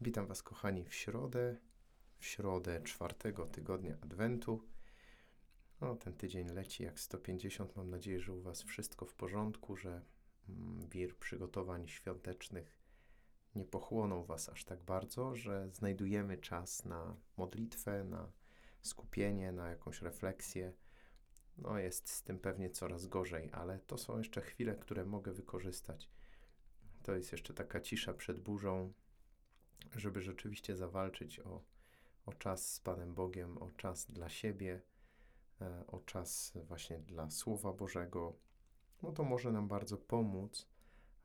[0.00, 1.56] Witam Was, kochani, w środę,
[2.18, 4.68] w środę czwartego tygodnia Adwentu.
[5.80, 7.76] No, ten tydzień leci jak 150.
[7.76, 10.02] Mam nadzieję, że u Was wszystko w porządku, że
[10.48, 12.78] mm, wir przygotowań świątecznych
[13.54, 18.32] nie pochłonął Was aż tak bardzo, że znajdujemy czas na modlitwę, na
[18.82, 20.72] skupienie, na jakąś refleksję.
[21.58, 26.10] No, jest z tym pewnie coraz gorzej, ale to są jeszcze chwile, które mogę wykorzystać.
[27.02, 28.92] To jest jeszcze taka cisza przed burzą,
[29.96, 31.62] żeby rzeczywiście zawalczyć o,
[32.26, 34.82] o czas z Panem Bogiem, o czas dla siebie,
[35.60, 38.36] e, o czas właśnie dla Słowa Bożego,
[39.02, 40.68] no to może nam bardzo pomóc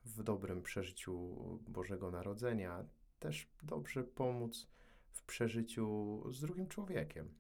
[0.06, 1.38] w dobrym przeżyciu
[1.68, 2.86] Bożego Narodzenia,
[3.20, 4.68] też dobrze pomóc
[5.12, 7.34] w przeżyciu z drugim człowiekiem.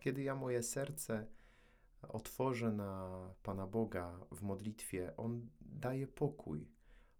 [0.00, 1.26] Kiedy ja moje serce
[2.02, 6.68] otworzę na Pana Boga w modlitwie, On daje pokój.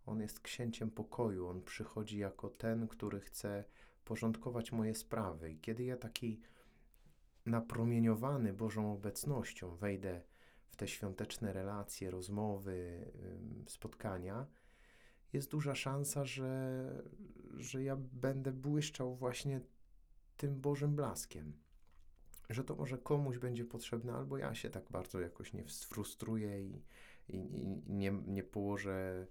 [0.07, 3.65] On jest księciem pokoju, on przychodzi jako ten, który chce
[4.05, 5.53] porządkować moje sprawy.
[5.53, 6.41] I kiedy ja taki
[7.47, 10.23] napromieniowany Bożą obecnością wejdę
[10.69, 13.11] w te świąteczne relacje, rozmowy,
[13.67, 14.47] spotkania,
[15.33, 17.03] jest duża szansa, że,
[17.57, 19.61] że ja będę błyszczał właśnie
[20.37, 21.53] tym Bożym blaskiem.
[22.51, 26.83] Że to może komuś będzie potrzebne, albo ja się tak bardzo jakoś nie sfrustruję i,
[27.29, 29.27] i, i nie, nie położę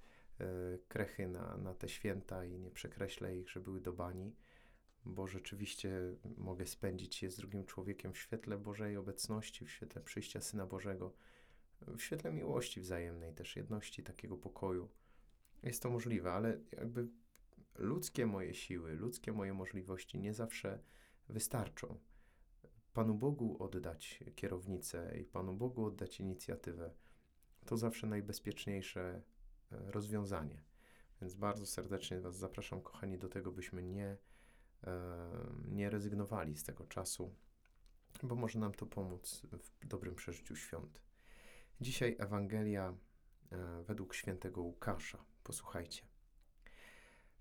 [0.87, 4.35] krechy na, na te święta i nie przekreślę ich, że były do bani,
[5.05, 5.91] bo rzeczywiście
[6.37, 11.13] mogę spędzić je z drugim człowiekiem w świetle Bożej obecności, w świetle przyjścia Syna Bożego,
[11.81, 14.89] w świetle miłości wzajemnej, też jedności, takiego pokoju.
[15.63, 17.07] Jest to możliwe, ale jakby
[17.77, 20.79] ludzkie moje siły, ludzkie moje możliwości nie zawsze
[21.29, 21.99] wystarczą.
[22.93, 26.93] Panu Bogu oddać kierownicę i Panu Bogu oddać inicjatywę,
[27.65, 29.38] to zawsze najbezpieczniejsze E,
[29.71, 30.63] rozwiązanie.
[31.21, 34.17] Więc bardzo serdecznie Was zapraszam, kochani, do tego, byśmy nie,
[34.83, 34.97] e,
[35.67, 37.35] nie rezygnowali z tego czasu,
[38.23, 39.41] bo może nam to pomóc
[39.81, 41.01] w dobrym przeżyciu świąt.
[41.81, 42.93] Dzisiaj Ewangelia
[43.51, 45.25] e, według świętego Łukasza.
[45.43, 46.03] Posłuchajcie.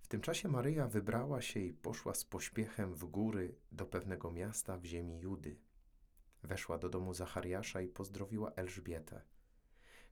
[0.01, 4.79] W tym czasie Maryja wybrała się i poszła z pośpiechem w góry do pewnego miasta
[4.79, 5.57] w ziemi Judy.
[6.43, 9.23] Weszła do domu Zachariasza i pozdrowiła Elżbietę.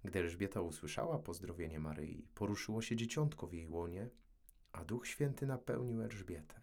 [0.06, 4.11] Gdy Elżbieta usłyszała pozdrowienie Maryi, poruszyło się dzieciątko w jej łonie,
[4.72, 6.61] a Duch Święty napełnił Elżbietę.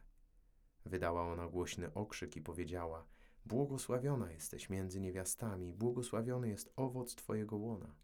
[0.86, 3.06] Wydała ona głośny okrzyk i powiedziała:
[3.46, 7.96] Błogosławiona jesteś między niewiastami, błogosławiony jest owoc Twojego łona.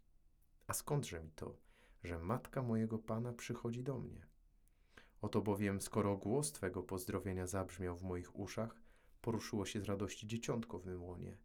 [0.66, 1.56] A skądże mi to,
[2.04, 4.26] że matka mojego pana przychodzi do mnie?
[5.20, 8.82] Oto bowiem, skoro głos Twego pozdrowienia zabrzmiał w moich uszach,
[9.20, 11.36] poruszyło się z radości dzieciątko w mym łonie.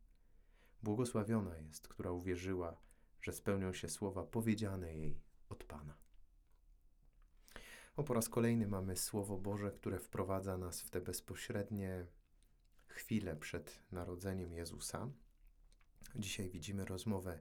[0.83, 2.77] Błogosławiona jest, która uwierzyła,
[3.21, 5.97] że spełnią się słowa powiedziane jej od Pana.
[7.95, 12.05] O, po raz kolejny mamy Słowo Boże, które wprowadza nas w te bezpośrednie
[12.87, 15.09] chwile przed narodzeniem Jezusa.
[16.15, 17.39] Dzisiaj widzimy rozmowę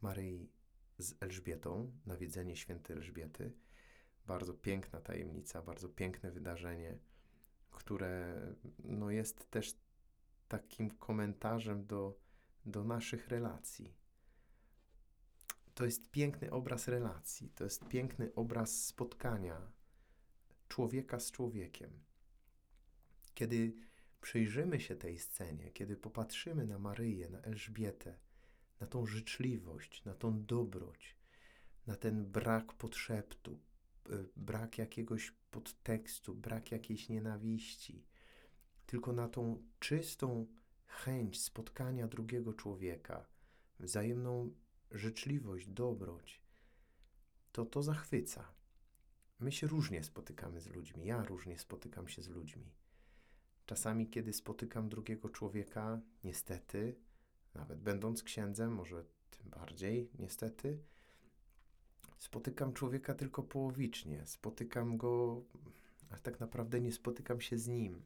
[0.00, 0.50] Maryi
[0.98, 3.52] z Elżbietą, nawiedzenie świętej Elżbiety.
[4.26, 6.98] Bardzo piękna tajemnica, bardzo piękne wydarzenie,
[7.70, 8.42] które
[8.78, 9.76] no, jest też
[10.48, 12.18] takim komentarzem do,
[12.64, 14.01] do naszych relacji
[15.74, 19.72] to jest piękny obraz relacji, to jest piękny obraz spotkania
[20.68, 21.90] człowieka z człowiekiem.
[23.34, 23.72] Kiedy
[24.20, 28.18] przyjrzymy się tej scenie, kiedy popatrzymy na Maryję, na Elżbietę,
[28.80, 31.16] na tą życzliwość, na tą dobroć,
[31.86, 33.60] na ten brak podszeptu,
[34.10, 38.06] y, brak jakiegoś podtekstu, brak jakiejś nienawiści,
[38.86, 40.46] tylko na tą czystą
[40.86, 43.26] chęć spotkania drugiego człowieka,
[43.80, 44.54] wzajemną
[44.92, 46.40] życzliwość, dobroć,
[47.52, 48.48] to to zachwyca.
[49.40, 51.06] My się różnie spotykamy z ludźmi.
[51.06, 52.72] Ja różnie spotykam się z ludźmi.
[53.66, 56.96] Czasami, kiedy spotykam drugiego człowieka, niestety,
[57.54, 60.78] nawet będąc księdzem, może tym bardziej, niestety,
[62.18, 64.26] spotykam człowieka tylko połowicznie.
[64.26, 65.42] Spotykam go,
[66.10, 68.02] a tak naprawdę nie spotykam się z nim.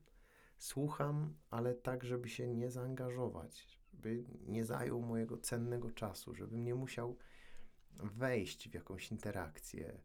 [0.58, 6.74] Słucham, ale tak, żeby się nie zaangażować, żeby nie zajął mojego cennego czasu, żebym nie
[6.74, 7.16] musiał
[7.92, 10.00] wejść w jakąś interakcję.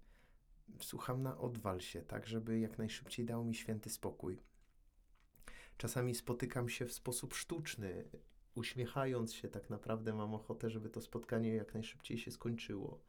[0.80, 4.40] Słucham na odwal się, tak, żeby jak najszybciej dał mi święty spokój.
[5.78, 8.10] Czasami spotykam się w sposób sztuczny,
[8.56, 13.04] uśmiechając się, tak naprawdę mam ochotę, żeby to spotkanie jak najszybciej się skończyło.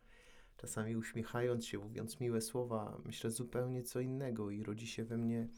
[0.56, 5.48] Czasami uśmiechając się, mówiąc miłe słowa, myślę zupełnie co innego i rodzi się we mnie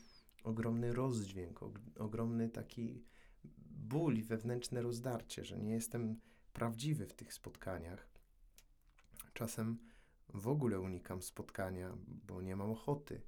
[0.44, 1.60] ogromny rozdźwięk,
[1.98, 3.02] ogromny taki
[3.94, 6.20] ból i wewnętrzne rozdarcie, że nie jestem
[6.52, 8.08] prawdziwy w tych spotkaniach.
[9.35, 9.79] Czasem
[10.35, 13.23] w ogóle unikam spotkania, bo nie mam ochoty.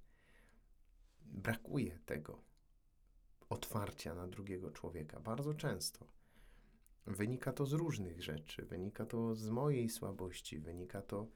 [1.22, 2.40] brakuje tego
[3.48, 5.20] otwarcia na drugiego człowieka.
[5.20, 6.06] Bardzo często.
[7.06, 8.64] Wynika to z różnych rzeczy.
[8.64, 11.26] Wynika to z mojej słabości, wynika to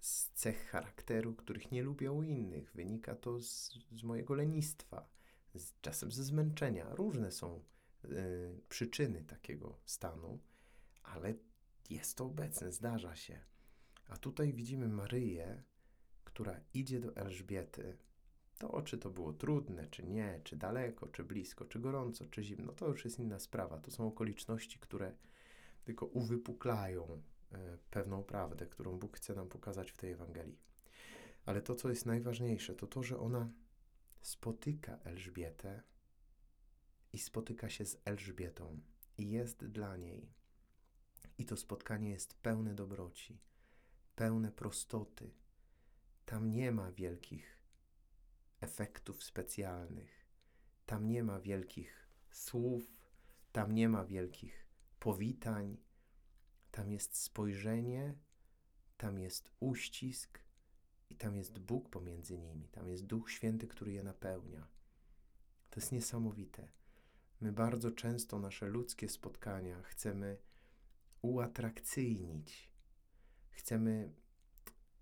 [0.00, 5.08] z cech charakteru, których nie lubię u innych, wynika to z, z mojego lenistwa,
[5.54, 6.94] z, czasem ze zmęczenia.
[6.94, 7.62] Różne są
[8.04, 10.38] y, przyczyny takiego stanu,
[11.02, 11.34] ale
[11.90, 13.40] jest to obecne, zdarza się.
[14.08, 15.62] A tutaj widzimy Maryję,
[16.24, 17.96] która idzie do Elżbiety.
[18.58, 22.72] To, czy to było trudne, czy nie, czy daleko, czy blisko, czy gorąco, czy zimno,
[22.72, 23.78] to już jest inna sprawa.
[23.78, 25.12] To są okoliczności, które
[25.84, 30.58] tylko uwypuklają e, pewną prawdę, którą Bóg chce nam pokazać w tej Ewangelii.
[31.46, 33.50] Ale to, co jest najważniejsze, to to, że ona
[34.22, 35.82] spotyka Elżbietę
[37.12, 38.80] i spotyka się z Elżbietą
[39.18, 40.32] i jest dla niej.
[41.38, 43.40] I to spotkanie jest pełne dobroci,
[44.16, 45.30] pełne prostoty.
[46.24, 47.62] Tam nie ma wielkich
[48.60, 50.26] efektów specjalnych,
[50.86, 53.00] tam nie ma wielkich słów,
[53.52, 54.66] tam nie ma wielkich
[54.98, 55.76] powitań,
[56.70, 58.14] tam jest spojrzenie,
[58.96, 60.40] tam jest uścisk
[61.10, 64.68] i tam jest Bóg pomiędzy nimi, tam jest Duch Święty, który je napełnia.
[65.70, 66.68] To jest niesamowite.
[67.40, 70.38] My bardzo często nasze ludzkie spotkania chcemy
[71.22, 72.70] uatrakcyjnić.
[73.50, 74.12] Chcemy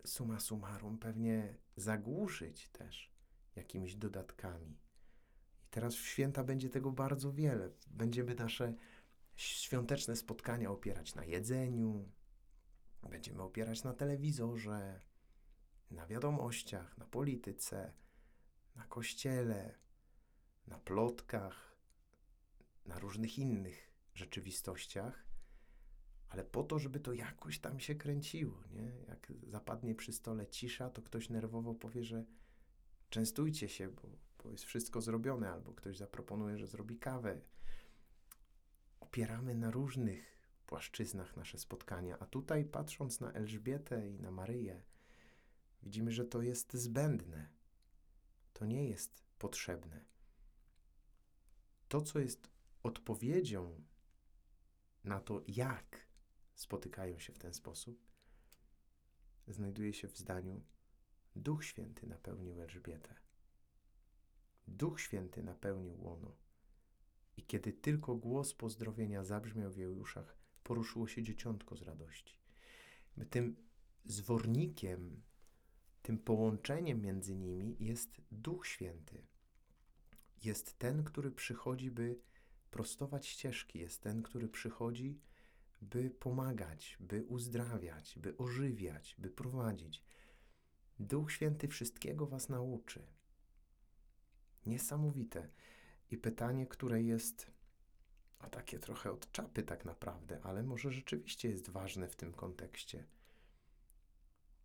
[0.05, 3.13] suma summarum pewnie zagłuszyć też
[3.57, 4.79] jakimiś dodatkami.
[5.65, 7.71] I teraz w święta będzie tego bardzo wiele.
[7.87, 8.75] Będziemy nasze
[9.37, 12.09] świąteczne spotkania opierać na jedzeniu,
[13.11, 15.01] będziemy opierać na telewizorze,
[15.91, 17.93] na wiadomościach, na polityce,
[18.77, 19.75] na kościele,
[20.67, 21.68] na plotkach,
[22.89, 25.25] na różnych innych rzeczywistościach,
[26.29, 28.93] ale po to, żeby to jakoś tam się kręciło, nie?
[29.09, 32.25] Jak zapadnie przy stole cisza, to ktoś nerwowo powie, że
[33.11, 34.03] częstujcie się, bo,
[34.45, 37.41] bo jest wszystko zrobione, albo ktoś zaproponuje, że zrobi kawę.
[39.01, 44.83] Opieramy na różnych płaszczyznach nasze spotkania, a tutaj patrząc na Elżbietę i na Maryję,
[45.83, 47.49] widzimy, że to jest zbędne.
[48.53, 50.05] To nie jest potrzebne.
[51.89, 52.58] To, co jest
[52.89, 53.83] odpowiedzią
[55.05, 56.09] na to, jak
[56.55, 58.09] spotykają się w ten sposób,
[59.49, 60.63] znajduje się w zdaniu:
[61.37, 63.15] Duch Święty napełnił Elżbietę.
[64.67, 66.37] Duch Święty napełnił łono.
[67.37, 72.39] I kiedy tylko głos pozdrowienia zabrzmiał w jej uszach, poruszyło się dzieciątko z radości.
[73.31, 73.57] Tym
[74.05, 75.23] zwornikiem,
[76.03, 79.27] tym połączeniem między nimi jest Duch Święty.
[80.45, 82.21] Jest ten, który przychodzi, by
[82.71, 85.21] prostować ścieżki, jest ten, który przychodzi,
[85.81, 90.03] by pomagać, by uzdrawiać, by ożywiać, by prowadzić.
[90.99, 93.07] Duch Święty wszystkiego Was nauczy.
[94.67, 95.49] Niesamowite.
[96.11, 97.59] I pytanie, które jest
[98.39, 103.05] a takie trochę od czapy tak naprawdę, ale może rzeczywiście jest ważne w tym kontekście.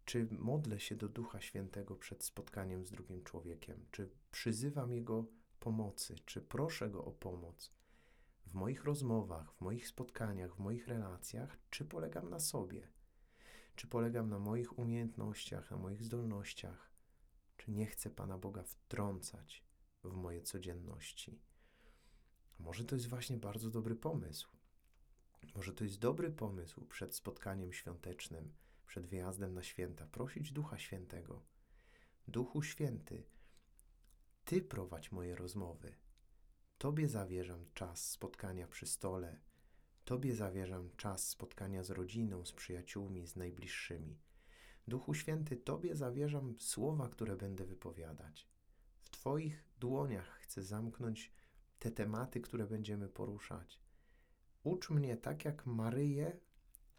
[0.06, 3.86] Czy modlę się do Ducha Świętego przed spotkaniem z drugim człowiekiem?
[3.92, 5.26] Czy przyzywam Jego
[5.60, 6.16] pomocy?
[6.26, 7.72] Czy proszę Go o pomoc?
[8.54, 12.88] W moich rozmowach, w moich spotkaniach, w moich relacjach, czy polegam na sobie?
[13.76, 16.92] Czy polegam na moich umiejętnościach, na moich zdolnościach?
[17.58, 19.64] Czy nie chcę Pana Boga wtrącać
[20.04, 21.40] w moje codzienności?
[22.60, 24.50] Może to jest właśnie bardzo dobry pomysł.
[25.56, 28.54] Może to jest dobry pomysł przed spotkaniem świątecznym,
[28.88, 31.42] przed wyjazdem na święta, prosić Ducha Świętego.
[32.28, 33.24] Duchu Święty,
[34.46, 35.96] Ty prowadź moje rozmowy,
[36.84, 39.40] Tobie zawierzam czas spotkania przy stole,
[40.06, 44.20] Tobie zawierzam czas spotkania z rodziną, z przyjaciółmi, z najbliższymi.
[44.88, 48.48] Duchu Święty, Tobie zawierzam słowa, które będę wypowiadać.
[49.02, 51.32] W Twoich dłoniach chcę zamknąć
[51.80, 53.82] te tematy, które będziemy poruszać.
[54.64, 56.40] Ucz mnie tak jak Maryję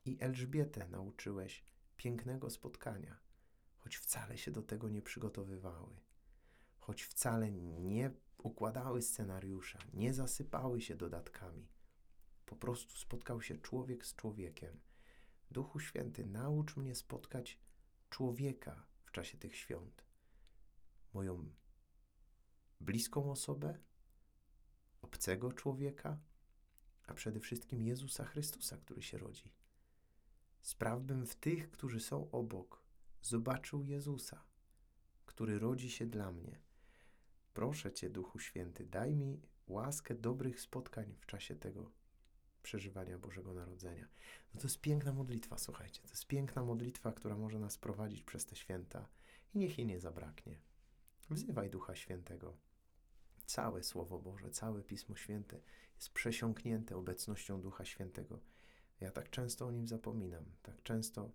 [0.04, 1.64] i Elżbietę nauczyłeś
[1.96, 3.18] pięknego spotkania,
[3.76, 6.00] choć wcale się do tego nie przygotowywały,
[6.78, 8.10] choć wcale nie
[8.44, 11.68] układały scenariusza, nie zasypały się dodatkami.
[12.46, 14.80] Po prostu spotkał się człowiek z człowiekiem.
[15.50, 17.58] Duchu Święty, naucz mnie spotkać
[18.10, 20.04] człowieka w czasie tych świąt.
[21.14, 21.50] Moją
[22.80, 23.78] bliską osobę,
[25.02, 26.18] obcego człowieka,
[27.06, 29.52] a przede wszystkim Jezusa Chrystusa, który się rodzi.
[30.62, 32.82] Spraw bym w tych, którzy są obok,
[33.22, 34.44] zobaczył Jezusa,
[35.24, 36.60] który rodzi się dla mnie
[37.54, 41.90] Proszę Cię, Duchu Święty, daj mi łaskę dobrych spotkań w czasie tego
[42.62, 44.08] przeżywania Bożego Narodzenia.
[44.54, 46.02] No to jest piękna modlitwa, słuchajcie.
[46.02, 49.08] To jest piękna modlitwa, która może nas prowadzić przez te święta
[49.54, 50.58] i niech jej nie zabraknie.
[51.30, 52.56] Wzywaj Ducha Świętego.
[53.46, 55.60] całe Słowo Boże, całe Pismo Święte
[55.96, 58.40] jest przesiąknięte obecnością Ducha Świętego.
[59.00, 61.30] Ja tak często o nim zapominam, tak często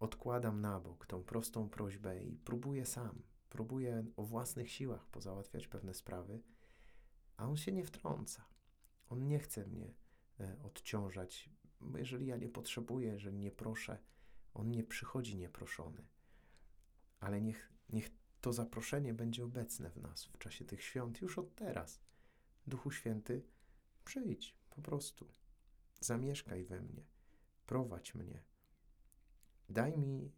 [0.00, 3.22] odkładam na bok tą prostą prośbę i próbuję sam,
[3.56, 6.42] próbuję o własnych siłach pozałatwiać pewne sprawy,
[7.36, 8.44] a on się nie wtrąca.
[9.08, 9.94] On nie chce mnie
[10.40, 13.98] e, odciążać, bo jeżeli ja nie potrzebuję, jeżeli nie proszę,
[14.54, 16.06] on nie przychodzi nieproszony.
[17.20, 18.10] Ale niech, niech
[18.40, 22.00] to zaproszenie będzie obecne w nas w czasie tych świąt już od teraz.
[22.66, 23.42] Duchu Święty,
[24.04, 25.28] przyjdź po prostu.
[26.00, 27.04] Zamieszkaj we mnie,
[27.66, 28.42] prowadź mnie.
[29.68, 30.32] Daj mi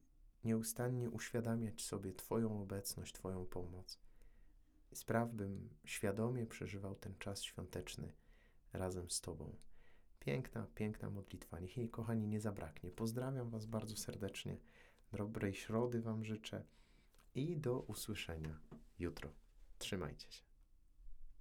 [0.48, 3.98] nieustannie uświadamiać sobie Twoją obecność, Twoją pomoc.
[4.92, 8.12] Spraw, bym świadomie przeżywał ten czas świąteczny
[8.72, 9.56] razem z Tobą.
[10.20, 11.60] Piękna, piękna modlitwa.
[11.60, 12.90] Niech jej, kochani, nie zabraknie.
[12.90, 14.56] Pozdrawiam Was bardzo serdecznie.
[15.12, 16.64] Dobrej środy Wam życzę
[17.34, 18.58] i do usłyszenia
[18.98, 19.30] jutro.
[19.78, 20.47] Trzymajcie się.